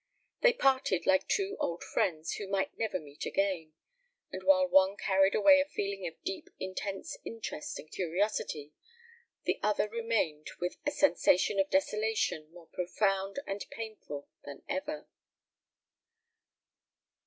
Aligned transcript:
They 0.41 0.53
parted 0.53 1.05
like 1.05 1.27
two 1.27 1.57
old 1.59 1.83
friends 1.83 2.31
who 2.37 2.47
might 2.47 2.75
never 2.75 2.99
meet 2.99 3.23
again, 3.27 3.73
and 4.31 4.41
while 4.41 4.67
one 4.67 4.97
carried 4.97 5.35
away 5.35 5.61
a 5.61 5.65
feeling 5.65 6.07
of 6.07 6.19
deep 6.23 6.49
intense 6.59 7.19
interest 7.23 7.77
and 7.77 7.91
curiosity, 7.91 8.73
the 9.43 9.59
other 9.61 9.87
remained 9.87 10.49
with 10.59 10.77
a 10.87 10.91
sensation 10.91 11.59
of 11.59 11.69
desolation 11.69 12.49
more 12.51 12.65
profound 12.69 13.37
and 13.45 13.63
painful 13.69 14.27
than 14.43 14.63
ever. 14.67 15.07